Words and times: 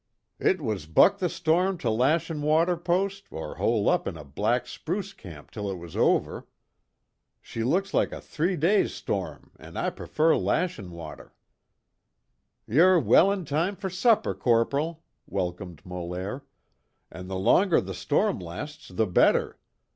"It 0.39 0.59
was 0.61 0.87
buck 0.87 1.19
the 1.19 1.29
storm 1.29 1.77
to 1.77 1.91
Lashin' 1.91 2.41
Water 2.41 2.75
post, 2.75 3.25
or 3.29 3.57
hole 3.57 3.87
up 3.87 4.07
in 4.07 4.17
a 4.17 4.23
black 4.23 4.65
spruce 4.65 5.09
swamp 5.13 5.51
till 5.51 5.69
it 5.69 5.75
was 5.77 5.95
over. 5.95 6.47
She 7.39 7.63
looks 7.63 7.93
like 7.93 8.11
a 8.11 8.19
three 8.19 8.55
days' 8.55 8.95
storm, 8.95 9.51
an' 9.59 9.77
I 9.77 9.91
prefer 9.91 10.35
Lashin' 10.35 10.89
Water." 10.89 11.35
"Ye're 12.65 12.99
well 12.99 13.31
in 13.31 13.45
time 13.45 13.75
for 13.75 13.91
supper, 13.91 14.33
Corporal," 14.33 15.03
welcomed 15.27 15.85
Molaire, 15.85 16.41
"and 17.11 17.29
the 17.29 17.37
longer 17.37 17.79
the 17.79 17.93
storm 17.93 18.39
lasts 18.39 18.87
the 18.87 19.05
better. 19.05 19.59